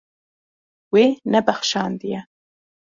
[0.93, 2.19] Wê nebexşandiye.